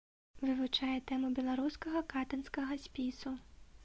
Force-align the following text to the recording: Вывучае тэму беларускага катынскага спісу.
Вывучае 0.45 0.95
тэму 1.11 1.29
беларускага 1.39 2.01
катынскага 2.13 2.79
спісу. 2.87 3.35